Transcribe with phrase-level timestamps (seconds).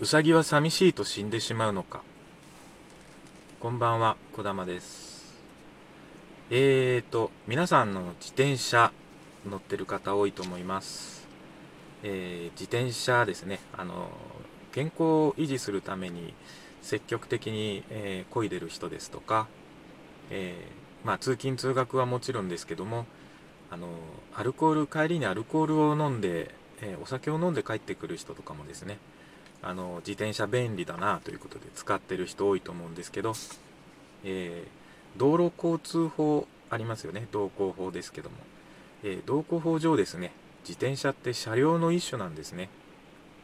[0.00, 2.02] うさぎは寂しいと死んでしまうのか。
[3.58, 5.34] こんばんはこだまです。
[6.50, 8.92] えーと皆さんの自転車
[9.50, 11.26] 乗ってる方多いと思います。
[12.04, 13.58] えー、自転車ですね。
[13.76, 14.10] あの
[14.70, 16.32] 健康を維持するために
[16.80, 19.48] 積極的に、えー、漕いでる人ですとか、
[20.30, 23.04] えー、まあ、通勤通学はもちろんですけども
[23.68, 23.88] あの
[24.32, 28.98] アルコール帰りにアルコールを飲んで、えお酒を飲んで帰ってくる人とかもですね。
[29.62, 33.34] あの自転車便利だなということで使ってる人多いと思うんですけど、
[34.24, 37.26] えー、道路交通法ありますよね。
[37.32, 38.36] 道交法ですけども、
[39.02, 42.68] えー、道交法上ですね自転車って車両の一種なんですね。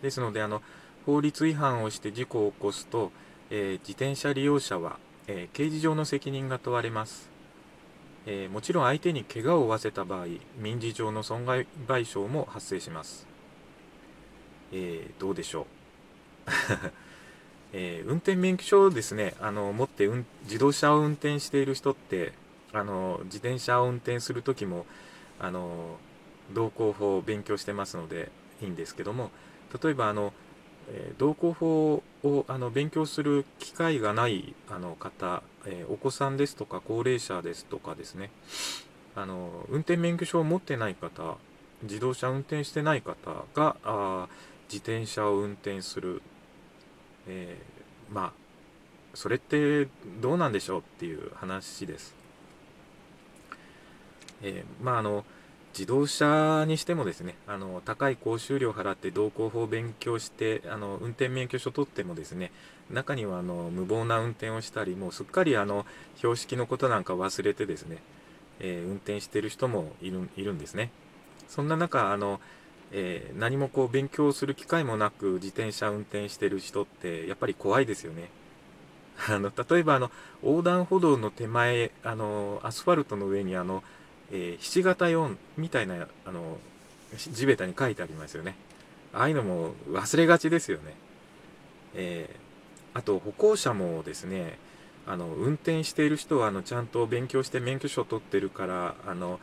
[0.03, 0.63] ですのであの
[1.07, 3.11] 法律違反をして事故を起こすと、
[3.51, 7.31] えー、自転車利用者は、え刑事上の責任が問われます、
[8.27, 10.27] えもちろん相手に怪我を負わせた場合
[10.59, 13.27] 民事上の損害賠償も発生します、
[14.73, 15.74] えどうでしょう。
[17.73, 19.35] えー、運転免許証をですね。
[19.41, 20.09] あの持って、
[20.45, 22.33] 自動車を運転している人って
[22.75, 24.85] あの自転車を運転する時も
[25.39, 25.97] あの
[26.53, 29.31] 道交法を勉強してますのでいいんですけども
[29.83, 30.33] 例えばあの、
[30.91, 38.31] えー、道交法をあの勉強する機会がないあの方、えー、お子さんですとか高齢者ですとかですね。
[39.17, 41.37] あの運転免許証を持ってない方
[41.85, 44.27] 自動車運転してない方があ
[44.69, 46.21] 自転車を運転する
[47.29, 48.33] えー、まあ
[49.15, 49.89] それって
[50.21, 52.15] どうなんでしょうっていう話です。
[54.43, 55.25] えー、まああの
[55.73, 62.53] 自動車にしてもですねあの高い講習料払って道交法を勉強してあの運転免許証取ってもですね
[62.91, 65.85] 中にはあの無謀な運転をしたりもうすっかりあの
[66.19, 67.99] 標識のことなんか忘れてですね、
[68.61, 70.91] えー、運転してる人もいるいるんですね。
[71.49, 72.41] そんな中あの
[72.93, 78.31] えー、何もこう勉強する機会もなく自転車運転してる人ってやっぱり怖いですよね。
[79.29, 80.11] あの例えばあの
[80.43, 83.83] 横断歩道の手前あのアスファルトの上にあの、
[84.33, 86.59] えー、ひし形4みたいなあの
[87.17, 88.57] 地べたに書いてありますよね。
[89.13, 90.95] ああいうのも忘れがちですよね。
[91.95, 94.59] えー、あと歩行者もですね
[95.07, 99.39] あの運転している人はあのちゃんと勉強して免許証取ってるからあの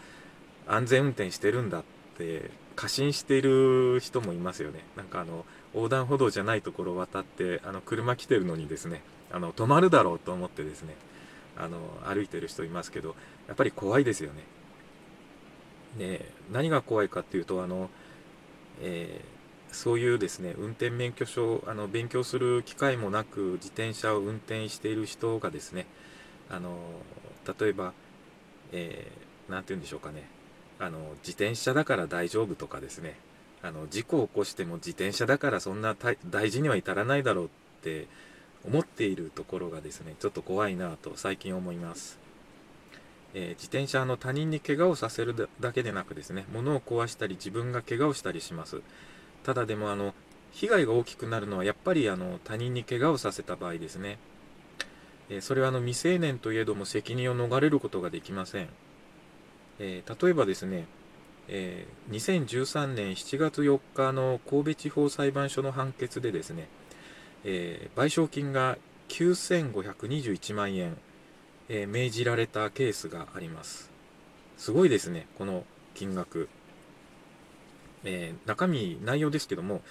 [0.67, 1.83] 安全運転してるんだっ
[2.17, 2.49] て
[2.81, 4.79] 過信してる人もいますよね。
[4.97, 10.95] なんかあの、横断歩道じゃないところを渡って、あの、車来てるのにですね、あの、止まるだろうと思ってですね、
[11.55, 11.77] あの、
[12.11, 13.15] 歩いてる人いますけど、
[13.47, 14.41] やっぱり怖いですよね。
[15.99, 17.91] で、何が怖いかっていうと、あの、
[18.81, 25.85] えー、そういうですね、運転免許証、あの、勉強する機会もなく、自転車を運転している人がですね、
[26.49, 26.79] あの、
[27.59, 27.93] 例えば、
[28.71, 30.27] えー、て言うんでしょうかね、
[30.81, 33.15] あの自転車だから大丈夫とかですね。
[33.61, 35.95] あの事故を起こしても自転車だからそんな
[36.29, 37.49] 大事には至らないだろうっ
[37.83, 38.07] て
[38.65, 42.17] 思っているところがですねちょっと怖いなと最近思います、
[43.35, 48.81] えー、自転車の他人に怪我をさせるだけでなくですね物を壊したり自分が怪我をしたりします。
[49.43, 50.15] ただでもあの
[50.51, 54.17] 被害が大きくなるのはやっぱりあの他人に怪我をさせた場合ですね、
[55.29, 58.69] えー、それはあの未成年といえども責任を逃れることができません。
[59.83, 60.85] えー、例えばですね、
[61.47, 66.67] えー、2013年7月4日の神戸地方裁判所の判決でですね、
[67.43, 68.77] えー、賠償金が
[69.09, 70.95] 9521万円、
[71.67, 73.89] え命じられたケースがあります。
[74.57, 75.65] すごいですね、この
[75.95, 76.47] 金額。
[78.05, 79.81] え中身、内容ですけども、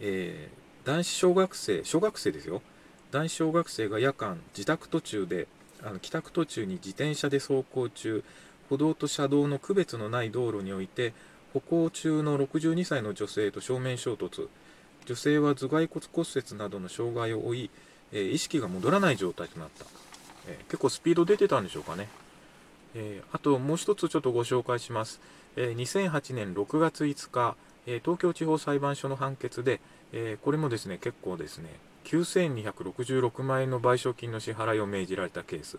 [0.00, 0.50] え
[0.84, 2.62] 男子小学生、小学生ですよ。
[3.10, 5.48] 男子小学生が夜間、自宅途中で、
[5.82, 8.22] あの帰宅途中に自転車で走行中、
[8.70, 11.12] 歩道と車道の区別のない道路において
[11.52, 14.48] 歩行中の62歳の女性と正面衝突。
[15.06, 17.70] 女性は頭蓋骨骨折などの障害を負い、
[18.12, 19.84] えー、意識が戻らない状態となった、
[20.46, 22.08] えー、結構スピード出てたんでしょうかね、
[22.94, 25.20] えー、あともう一つちょっとご紹介します、
[25.56, 27.56] え2008年6月5日、
[27.86, 29.80] え東京地方裁判所の判決で、
[30.12, 31.70] えこれもですね結構ですね
[32.04, 35.78] 9266万円の賠償金の支払いを命じられたケース。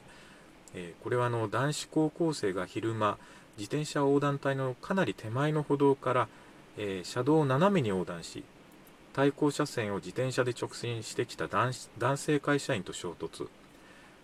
[0.74, 3.18] え、これはの男子高校生が昼間
[3.58, 6.28] 自転車横断帯のかなり手前の歩道から、
[6.78, 8.44] え、車道を斜めに横断し
[9.14, 11.74] 対向車線を自転車で直進してきた男
[12.18, 13.48] 性会社員と衝突。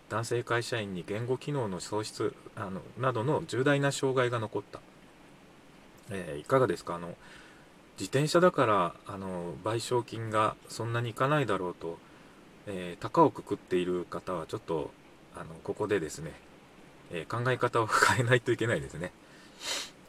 [0.09, 4.79] 男性会社員に言語機能の喪失あのなどの重大な障害が残った、
[6.09, 6.95] えー、いかがですか？
[6.95, 7.09] あの
[7.99, 11.97] 自転車だからあの賠償金がそんなにいかないだろうと、
[12.67, 14.91] えー、高をくくっている方はちょっと
[15.39, 16.33] あのここでですね、
[17.11, 19.11] えー、考え方を変えないといけないですね、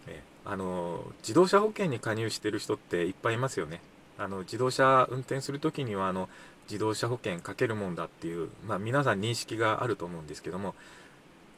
[0.07, 3.81] えー、あの自動車保険に加入してる人っていっぱいいますよね、
[4.19, 6.29] あの自動車運転する時にはあの
[6.69, 10.75] 自動車保険かけるもんだっていう、まあ、皆さん認識があると思うんですけども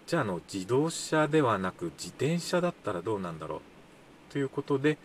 [0.06, 4.98] じゃあの自動車ではなく自転車だったらどうなんだろうということで、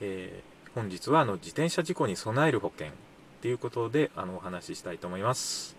[0.00, 2.92] えー、本日はあの自転車事故に備える保険
[3.40, 5.76] ということであのお話ししたいと思います、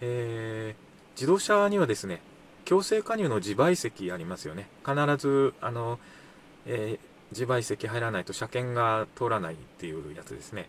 [0.00, 0.85] えー、
[1.16, 2.20] 自動車にはですね
[2.64, 4.68] 強制加入の自賠責ありますよね。
[4.84, 5.98] 必ずあの、
[6.66, 10.68] えー、自賠責入らないと車検が通らないっていうやつですね。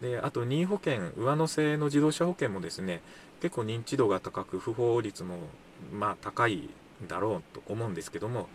[0.00, 3.02] であと任意保険上乗せの自動車保険もですね
[3.40, 5.36] 結構認知度が高く不法率も
[5.92, 6.68] まあ高い
[7.06, 8.48] だろうと思うんですけども、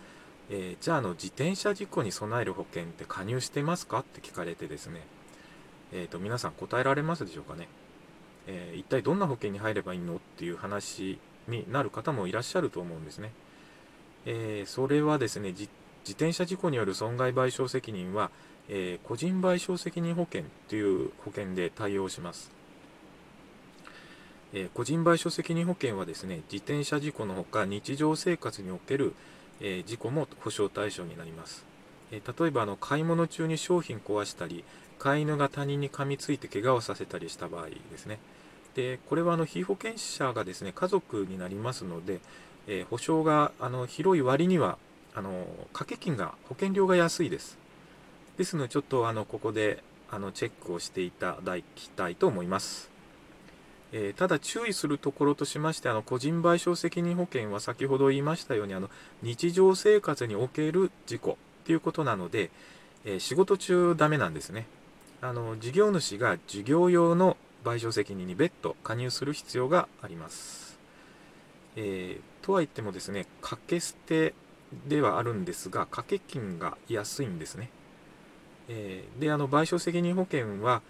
[0.50, 4.00] えー、じゃああの自転車事故に備える保険って加入してますか？
[4.00, 5.02] って聞かれてですね、
[5.94, 7.68] えー、と皆さん答えられますでしょうかね、
[8.48, 13.32] えー、一体どんな保険に入ればいいのっていう話になる方もいらっしゃると思うんですね、
[14.26, 15.70] えそれはですね自
[16.10, 18.32] 転車事故による損害賠償責任は
[18.70, 22.52] えー、個人賠償責任保険という保険で対応します。
[24.54, 29.14] え、個人賠償責任保険はですね、自転車事故のほか日常生活における、
[29.62, 31.66] え、事故も保証対象になります。
[32.12, 34.64] え例えばあの買い物中に商品壊したり、
[35.00, 38.20] 飼い犬が他人に噛みついて怪我をさせたりした場合ですね。
[38.78, 42.20] で、これはあの被保険者がですね、家族になりますので、
[42.68, 44.78] え保証があの広い割には
[45.16, 47.58] あの掛け金が保険料が安いです。
[48.38, 49.82] ですのでちょっとあのここで
[50.12, 52.92] あのチェックをしていただきたいと思います。
[53.94, 58.90] えー、ただ注意するところとしましてあの個人賠償責任保険は先ほど言いましたようにあの
[59.24, 62.52] 日常生活における事故ということなので、
[63.06, 64.68] えー、仕事中ダメなんですね
[65.22, 70.80] あの事業主が事業用の賠償責任に別途加入する必要があります、
[71.76, 74.34] えー、とは言ってもですね掛け捨て
[74.88, 77.70] ではあるんですが掛け金が安いんですね
[78.70, 80.82] えー、であの賠償責任保険は、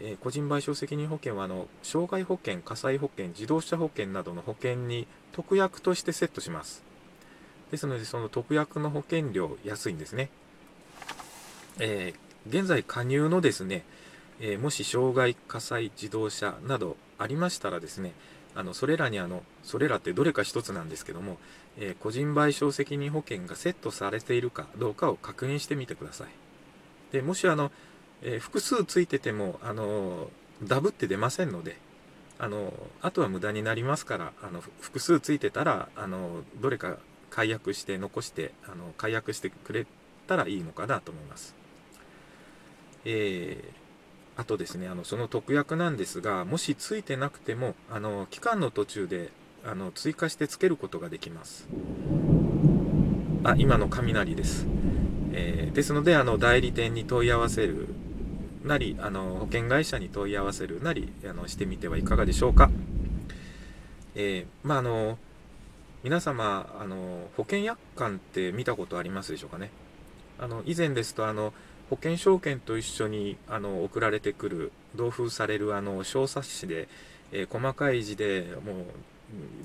[0.00, 6.82] えー、個人賠償責任保険はあの障害保険、火災保険、自動車保険などの保険に特約としてセットします。
[7.70, 10.30] ですので、その特約の保険料安いんですね。
[11.80, 13.84] えー、現在加入のですね、
[14.40, 18.12] えもし障害、火災、自動車などありましたらですね、
[18.54, 21.38] あのそれらにあの、それらってどれか一つなんですけども、
[21.78, 26.28] え個人賠償責任保険がセットされているかどうかを確認してみてください。
[27.12, 27.70] でもしあの、
[28.22, 30.30] えー、複数ついててもあの
[30.62, 31.76] ダブって出ませんので
[32.38, 32.72] あの
[33.02, 36.96] あとは無駄になりますからあの複数ついてたらあのどれか
[37.30, 39.86] 解約して残してあの解約してくれ
[40.26, 41.54] たらいいのかなと思います。
[43.04, 43.83] えー、
[44.36, 49.30] あとですねあのその特約なんですがもしついてなくてもあの期間の途中で
[49.64, 51.66] あの追加してつけることができます。
[53.44, 54.66] あ今の雷です。
[55.32, 57.88] えー、ですのであの代理店に問い合わせる
[58.64, 62.70] なりあの保険会社に問い合わせるなりあのしてみてはいかがでしょうか。
[64.14, 65.18] えー、まああの
[66.02, 69.70] 皆様あの保険約款って見たことありますでしょうかね。
[70.38, 71.52] あの以前ですとあの
[71.90, 76.88] 保険証券と一緒にあの送られてくる同封されるあの小冊子で、
[77.32, 78.84] えー、細かい字でもう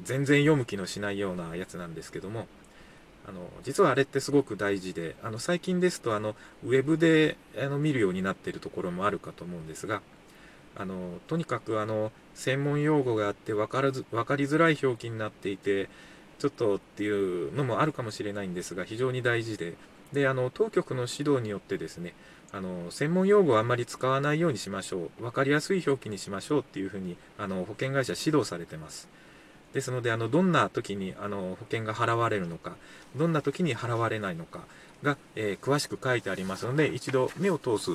[0.04, 2.48] 全然読む気のしないようなやつなんですけども
[3.28, 6.36] あの実はあれってすごく大事であの最近ですとあの
[6.66, 10.02] ウェブであの見るようになっているところもあるかと思うんですが
[10.76, 15.90] あのとにかくあの専門用語があって分からず分かりづらい表記になっていて
[16.40, 19.76] ちょっとっていうのもあるかもしれないんですが非常に大事で
[20.14, 22.14] であの当局の指導によってですね
[22.52, 25.22] あの専門用語をあんまり使わないようにしましょう。
[25.22, 29.08] 分かりやすい表記にしましょうっていうふうにあの保険会社指導されてます。
[29.74, 32.76] ですのであのどんな時にあの保険が払われるのか
[33.16, 34.62] どんな時に払われないのか
[35.04, 37.92] が、えー、詳しく書いてありますので一度目を通す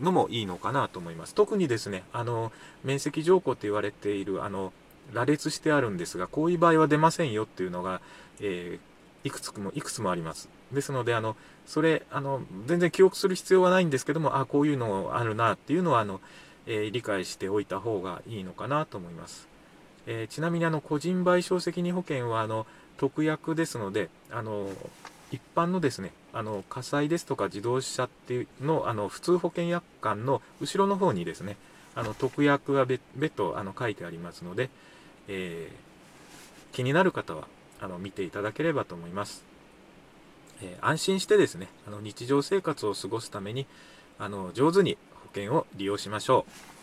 [0.00, 1.34] のもいいのかなと思います。
[1.34, 2.50] 特にですねあの
[2.82, 4.72] 面積条項と言われているあの
[5.12, 8.00] 羅列してあるんですがこういう場合は出ませんよっていうのが、
[8.40, 10.48] えー、いくつもいくつもあります。
[10.74, 16.20] ですのであのそれあの全然記憶する必要はないんですけどもあこういうのあるなっていうのはあの、
[16.66, 19.48] えー、理解しておいた方がいいのかなと思います。
[20.06, 22.66] えー、ちなみにあの個人賠償責任保険はあの
[22.98, 24.68] 特約ですのであの
[25.32, 31.56] 一般のですねあの火災ですとか自動車っていうのあの普通保険約款の後ろの方にですね
[31.94, 33.00] あの特約が別
[33.34, 34.68] 途あの書いてありますので、
[35.28, 37.46] えー、気になる方は
[37.80, 39.44] あの見ていただければと思います、
[40.64, 43.66] えー、安心してですねあの日常生活を過ごすために
[44.18, 46.73] あの上手に保険を利用しましょう。